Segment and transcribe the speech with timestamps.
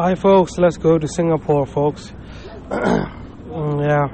[0.00, 0.58] Hi, folks.
[0.58, 2.12] Let's go to Singapore, folks.
[3.48, 4.06] Mm, yeah.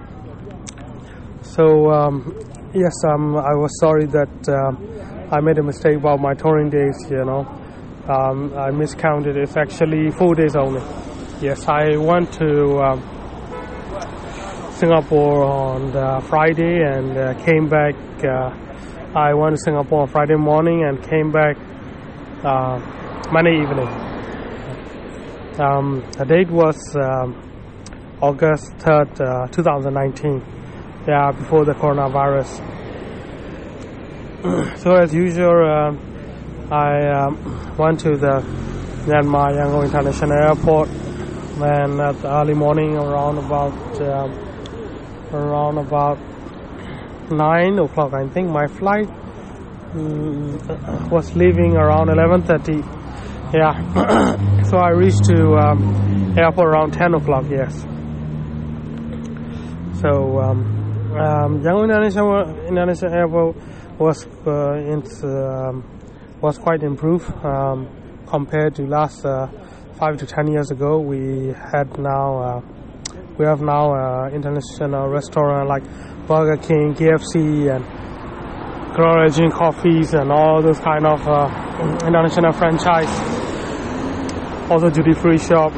[1.43, 2.33] So, um,
[2.73, 4.79] yes, um, I was sorry that um,
[5.31, 6.97] I made a mistake about my touring days.
[7.11, 7.41] You know,
[8.09, 9.37] um, I miscounted.
[9.37, 10.81] It's actually four days only.
[11.43, 13.03] Yes, I went to um,
[14.73, 17.95] Singapore on uh, Friday and uh, came back.
[18.25, 18.55] Uh,
[19.15, 21.59] I went to Singapore on Friday morning and came back
[22.43, 22.79] uh,
[23.31, 24.04] Monday evening.
[25.59, 27.39] Um, the date was um,
[28.21, 30.43] August 3rd, uh, 2019.
[31.07, 32.59] Yeah, before the coronavirus.
[34.79, 35.95] so as usual, uh,
[36.75, 38.43] I um, went to the
[39.07, 40.89] Myanmar Yangon International Airport.
[40.89, 44.33] Then at the early morning, around about um,
[45.33, 46.19] around about
[47.31, 49.07] nine o'clock, I think my flight
[49.93, 53.04] mm, was leaving around 11:30.
[53.55, 53.71] Yeah,
[54.65, 57.45] so I reached to um, airport around 10 o'clock.
[57.49, 57.83] Yes.
[60.01, 61.85] So um, um, Yangon
[62.69, 63.57] International, Airport
[64.01, 65.85] was uh, in, um,
[66.41, 67.89] was quite improved um,
[68.27, 69.47] compared to last uh,
[70.01, 70.99] five to ten years ago.
[70.99, 72.61] We had now uh,
[73.39, 75.85] we have now uh, international restaurant like
[76.27, 81.47] Burger King, KFC, and Origin Coffees, and all those kind of uh,
[82.05, 83.44] international franchise.
[84.71, 85.73] Also duty free shop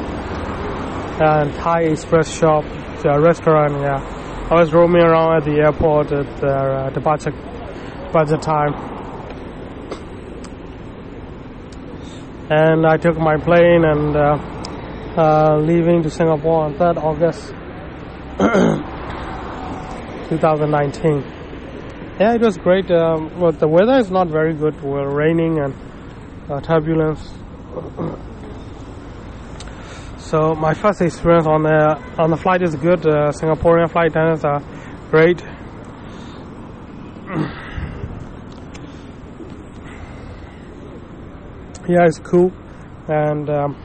[1.19, 2.63] and Thai Express shop,
[3.03, 3.73] the restaurant.
[3.81, 4.47] Yeah.
[4.49, 7.31] I was roaming around at the airport at the uh, departure
[8.37, 8.73] time.
[12.49, 14.37] And I took my plane and uh,
[15.17, 17.49] uh, leaving to Singapore on 3rd August
[20.29, 21.23] 2019.
[22.19, 22.89] Yeah, it was great.
[22.89, 24.81] Um, but the weather is not very good.
[24.81, 25.73] We're raining and
[26.49, 27.33] uh, turbulence.
[30.27, 32.99] So my first experience on the on the flight is good.
[33.07, 34.59] Uh, Singaporean flight attendants are
[35.09, 35.39] great.
[41.87, 42.51] yeah, it's cool,
[43.07, 43.75] and um,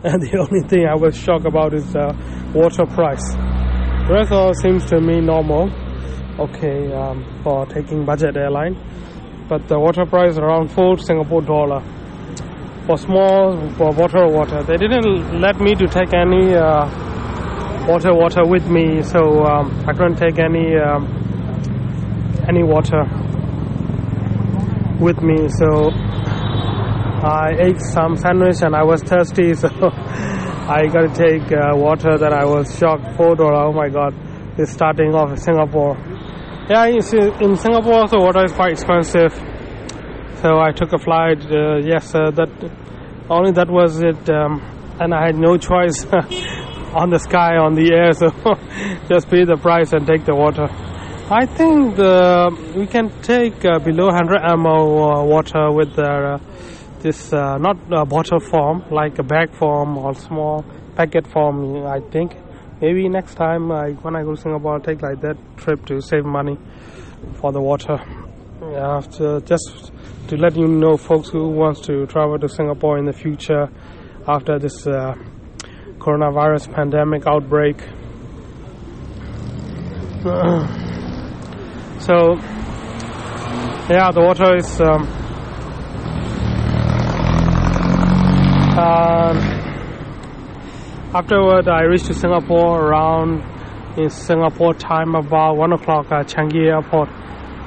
[0.02, 2.12] and the only thing I was shocked about is the
[2.52, 3.22] water price.
[3.32, 5.70] The rest all seems to me normal.
[6.40, 8.74] Okay, um, for taking budget airline,
[9.48, 11.84] but the water price around four Singapore dollar
[12.90, 14.64] for small for water water.
[14.64, 16.86] They didn't let me to take any uh,
[17.86, 21.06] water water with me, so um, I couldn't take any um,
[22.48, 23.02] any water
[24.98, 25.48] with me.
[25.60, 25.90] So
[27.22, 32.18] I ate some sandwich and I was thirsty, so I got to take uh, water.
[32.18, 33.14] That I was shocked.
[33.16, 33.66] Four dollar.
[33.68, 34.12] Oh my God!
[34.58, 35.94] It's starting off in Singapore.
[36.68, 39.32] Yeah, in Singapore also water is quite expensive
[40.42, 41.44] so I took a flight.
[41.50, 42.48] Uh, yes, uh, that
[43.28, 44.60] only that was it, um,
[44.98, 46.04] and I had no choice
[46.94, 48.12] on the sky, on the air.
[48.20, 48.28] So
[49.08, 50.66] just pay the price and take the water.
[51.32, 56.40] I think the, we can take uh, below 100 ml water with the,
[57.00, 60.64] this uh, not bottle form, like a bag form or small
[60.96, 61.86] packet form.
[61.86, 62.34] I think
[62.80, 66.00] maybe next time I, when I go to Singapore, I'll take like that trip to
[66.00, 66.58] save money
[67.34, 67.98] for the water.
[68.60, 69.92] To just
[70.30, 73.68] to let you know, folks who wants to travel to Singapore in the future
[74.28, 75.12] after this uh,
[75.98, 77.78] coronavirus pandemic outbreak.
[82.00, 82.36] so,
[83.90, 84.80] yeah, the water is.
[84.80, 85.08] Um,
[88.78, 89.34] uh,
[91.12, 93.42] afterward, I reached to Singapore around
[93.98, 97.08] in Singapore time about one o'clock at Changi Airport.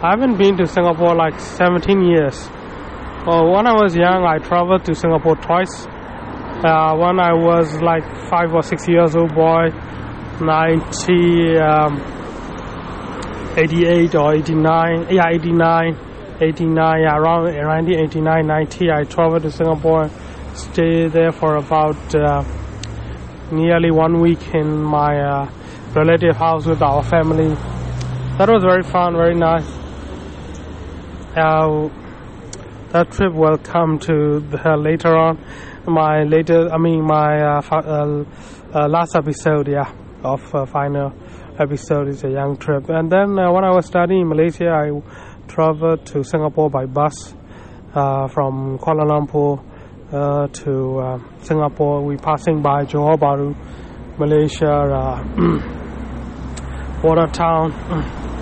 [0.04, 2.50] I haven't been to Singapore like 17 years.
[3.26, 5.88] Well, when I was young, I traveled to Singapore twice.
[5.88, 9.70] Uh, when I was like five or six years old boy,
[10.42, 12.02] 90, um,
[13.56, 15.98] or 89, yeah, 89,
[16.42, 20.10] 89, yeah, around 1989, 90, I traveled to Singapore,
[20.54, 22.44] stayed there for about uh,
[23.54, 25.50] nearly one week in my uh,
[25.96, 27.56] relative house with our family.
[28.38, 29.83] That was very fun, very nice.
[31.36, 31.90] Uh,
[32.92, 35.44] that trip will come to the, later on.
[35.88, 38.24] My later, I mean, my uh, uh,
[38.72, 39.92] uh, last episode, yeah,
[40.24, 41.12] of uh, final
[41.58, 42.88] episode is a young trip.
[42.90, 44.92] And then uh, when I was studying in Malaysia, I
[45.48, 47.34] traveled to Singapore by bus
[47.96, 49.60] uh, from Kuala Lumpur
[50.54, 52.06] to Singapore.
[52.06, 53.56] We passing by Johor Bahru,
[54.20, 54.86] Malaysia,
[57.04, 58.33] Water Town.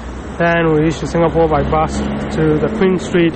[0.42, 2.00] Then we reached Singapore by bus
[2.36, 3.34] to the Queen Street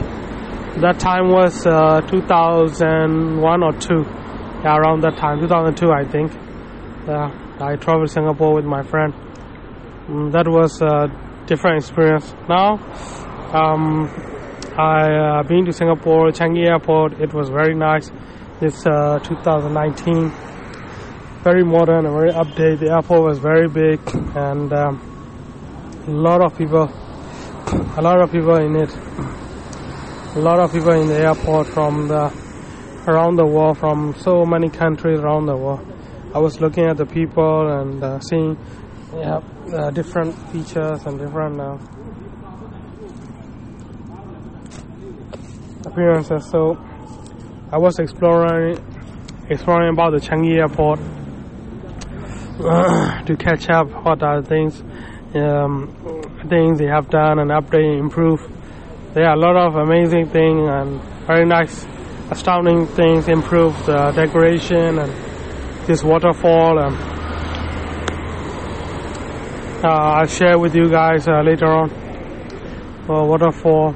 [0.81, 4.03] that time was uh, 2001 or 2
[4.63, 6.33] yeah, around that time, 2002, I think.
[7.07, 7.31] Yeah,
[7.61, 9.13] I traveled Singapore with my friend.
[10.09, 11.07] Mm, that was a
[11.45, 12.33] different experience.
[12.49, 12.75] Now,
[13.53, 14.09] um,
[14.77, 17.21] I uh, been to Singapore Changi Airport.
[17.21, 18.11] It was very nice.
[18.59, 20.29] It's uh, 2019,
[21.41, 22.79] very modern and very updated.
[22.79, 24.01] The airport was very big
[24.35, 25.14] and um,
[26.07, 26.83] a lot of people,
[27.97, 28.95] a lot of people in it.
[30.35, 32.31] A lot of people in the airport from the
[33.07, 35.81] around the world, from so many countries around the world.
[36.33, 38.57] I was looking at the people and uh, seeing
[39.15, 39.39] yeah,
[39.73, 41.77] uh, different features and different uh,
[45.85, 46.45] appearances.
[46.51, 46.77] So
[47.71, 48.77] I was exploring
[49.49, 50.99] exploring about the Changi Airport
[53.25, 54.83] to catch up what are the things
[55.35, 55.93] um,
[56.49, 58.41] things they have done and update improve.
[59.13, 61.85] There are a lot of amazing things and very nice,
[62.31, 63.27] astounding things.
[63.27, 65.11] Improved the decoration and
[65.87, 66.79] this waterfall.
[66.79, 66.95] And,
[69.83, 71.91] uh, I'll share with you guys uh, later on.
[73.09, 73.93] Uh, waterfall.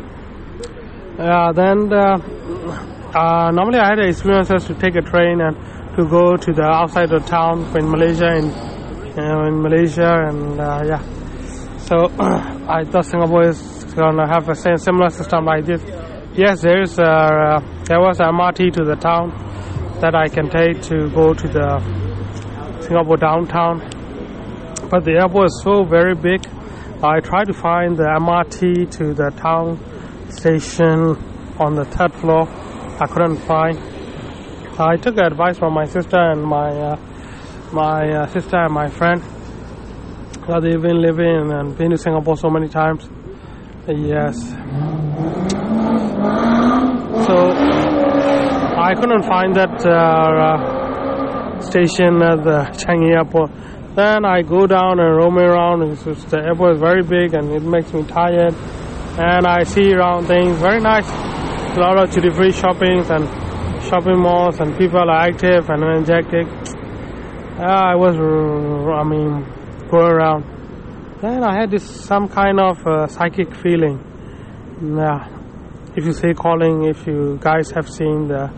[1.17, 1.91] Then
[3.13, 5.57] uh, normally I had experiences to take a train and
[5.95, 8.51] to go to the outside of town in Malaysia in
[9.17, 11.18] uh, in Malaysia and uh, yeah.
[11.89, 15.81] So I thought Singapore is gonna have a same, similar system like this.
[16.35, 19.31] Yes, there is uh, there was a MRT to the town
[19.99, 23.79] that I can take to go to the Singapore downtown.
[24.91, 26.45] But the airport is so very big.
[27.01, 29.79] I tried to find the MRT to the town
[30.29, 31.17] station
[31.57, 32.47] on the third floor.
[33.01, 33.79] I couldn't find.
[34.79, 36.99] I took advice from my sister and my uh,
[37.73, 39.23] my uh, sister and my friend.
[40.49, 43.07] Uh, they've been living and been to Singapore so many times.
[43.87, 44.35] Yes.
[47.27, 47.35] So
[48.75, 53.51] I couldn't find that uh, uh, station at the Changi airport.
[53.95, 55.83] Then I go down and roam around.
[55.83, 58.55] It's the airport is very big and it makes me tired.
[59.19, 61.07] And I see around things very nice.
[61.77, 63.29] A lot of duty free shoppings and
[63.83, 66.47] shopping malls and people are active and energetic.
[67.59, 69.58] Uh, I was, I mean,
[69.89, 70.43] going around.
[71.21, 73.99] Then I had this some kind of uh, psychic feeling.
[74.81, 75.27] Yeah,
[75.95, 78.49] if you say calling, if you guys have seen the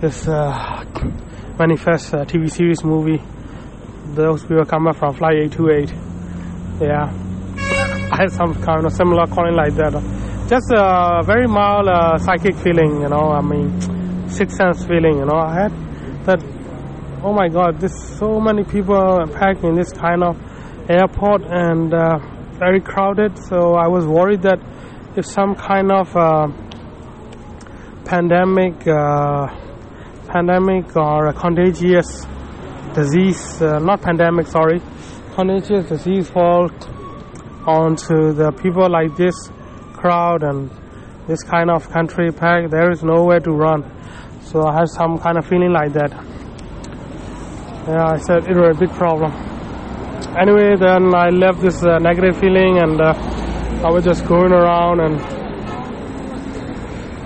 [0.00, 0.84] this uh,
[1.58, 3.20] manifest uh, TV series movie,
[4.14, 5.90] those people come up from Flight 828.
[6.80, 7.10] Yeah,
[8.12, 9.92] I had some kind of similar calling like that.
[10.48, 13.32] Just a very mild uh, psychic feeling, you know.
[13.32, 15.38] I mean, sixth sense feeling, you know.
[15.38, 15.72] I had
[16.26, 16.63] that.
[17.26, 18.94] Oh my God, there's so many people
[19.32, 20.36] packed in this kind of
[20.90, 22.18] airport and uh,
[22.58, 23.38] very crowded.
[23.48, 24.58] So I was worried that
[25.16, 26.48] if some kind of uh,
[28.04, 29.46] pandemic, uh,
[30.28, 32.26] pandemic or a contagious
[32.92, 34.82] disease, uh, not pandemic, sorry,
[35.32, 36.68] contagious disease fall
[37.66, 39.48] onto the people like this
[39.94, 40.70] crowd and
[41.26, 43.82] this kind of country pack, there is nowhere to run.
[44.42, 46.33] So I had some kind of feeling like that.
[47.86, 49.32] Yeah, I said it was a big problem
[50.36, 53.14] anyway, then I left this uh, negative feeling and uh,
[53.84, 55.20] I was just going around and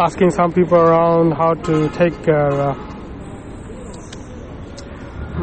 [0.00, 2.74] asking some people around how to take uh,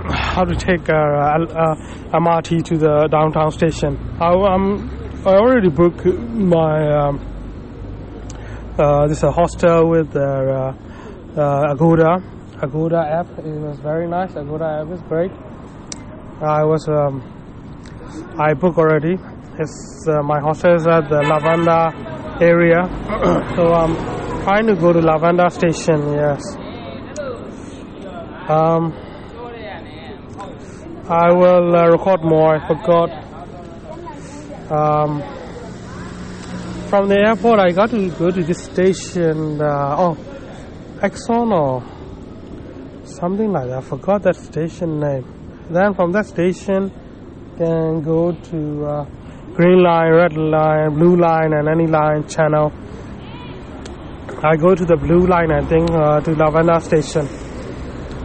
[0.09, 1.35] how to take uh,
[2.13, 3.97] MRT to the downtown station.
[4.19, 4.89] I, um,
[5.25, 7.19] I already booked my um,
[8.77, 10.73] uh, this a hostel with uh,
[11.71, 12.21] Agoda
[12.61, 13.27] Agoda app.
[13.39, 14.31] It was very nice.
[14.35, 15.31] Agoda app is great.
[16.41, 17.21] I was um,
[18.37, 19.17] I book already.
[19.59, 22.83] It's uh, my hostel is at the Lavender area,
[23.55, 23.95] so I'm
[24.43, 26.13] trying to go to Lavender station.
[26.13, 26.41] Yes.
[28.49, 28.93] Um,
[31.09, 32.55] I will uh, record more.
[32.55, 33.09] I forgot.
[34.71, 35.21] Um,
[36.89, 39.61] from the airport, I got to go to this station.
[39.61, 40.17] Uh, oh,
[41.01, 41.94] Exxon or
[43.07, 43.77] something like that.
[43.77, 45.25] I forgot that station name.
[45.69, 46.91] Then from that station
[47.57, 49.05] can go to uh,
[49.53, 52.71] green line, red line, blue line, and any line channel.
[54.43, 57.27] I go to the blue line, I think, uh, to Lavender station.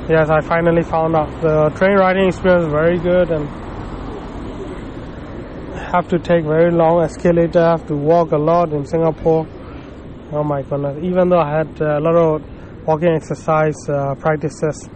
[0.09, 3.49] Yes, I finally found out the train riding experience is very good and
[5.93, 9.47] have to take very long escalator, have to walk a lot in Singapore.
[10.33, 10.99] Oh my goodness!
[11.03, 12.43] Even though I had a lot of
[12.87, 14.89] walking exercise uh, practices